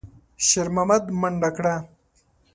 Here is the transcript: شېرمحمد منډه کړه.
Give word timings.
شېرمحمد 0.47 1.03
منډه 1.21 1.49
کړه. 1.57 1.75